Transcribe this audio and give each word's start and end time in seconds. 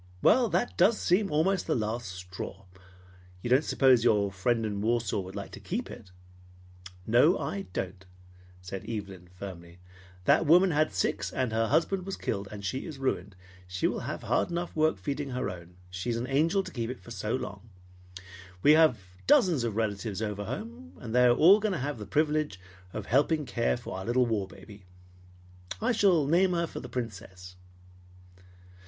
Well, 0.23 0.49
that 0.49 0.75
does 0.79 0.97
seem 0.99 1.29
almost 1.29 1.67
the 1.67 1.75
last 1.75 2.07
straw! 2.07 2.65
You 3.43 3.51
don't 3.51 3.63
suppose 3.63 4.03
your 4.03 4.31
friend 4.31 4.65
in 4.65 4.81
Warsaw 4.81 5.19
would 5.19 5.35
like 5.35 5.51
to 5.51 5.59
keep 5.59 5.91
it?" 5.91 6.09
"No, 7.05 7.37
I 7.37 7.67
don't," 7.71 8.03
said 8.63 8.89
Evelyn 8.89 9.27
firmly. 9.27 9.77
"That 10.25 10.47
woman 10.47 10.71
has 10.71 10.95
six, 10.95 11.31
and 11.31 11.51
her 11.53 11.67
husband 11.67 12.07
was 12.07 12.17
killed, 12.17 12.47
and 12.51 12.65
she 12.65 12.87
is 12.87 12.97
ruined. 12.97 13.35
She 13.67 13.85
will 13.85 13.99
have 13.99 14.23
hard 14.23 14.49
enough 14.49 14.75
work 14.75 14.97
feeding 14.97 15.29
her 15.29 15.51
own. 15.51 15.75
She 15.91 16.09
is 16.09 16.17
an 16.17 16.25
angel 16.25 16.63
to 16.63 16.71
keep 16.71 16.89
it 16.89 17.11
so, 17.13 17.35
long. 17.35 17.69
We 18.63 18.71
have 18.71 18.97
dozens 19.27 19.63
of 19.63 19.75
relatives 19.75 20.19
over 20.19 20.45
home, 20.45 20.93
and 20.99 21.13
they 21.13 21.25
are 21.27 21.35
all 21.35 21.59
going 21.59 21.73
to 21.73 21.77
have 21.77 21.99
the 21.99 22.07
privilege 22.07 22.59
of 22.91 23.05
helping 23.05 23.45
to 23.45 23.53
care 23.53 23.77
for 23.77 23.99
our 23.99 24.05
little 24.05 24.25
war 24.25 24.47
baby. 24.47 24.85
I 25.79 25.91
shall 25.91 26.25
name 26.25 26.53
her 26.53 26.65
for 26.65 26.79
the 26.79 26.89
Princess." 26.89 27.55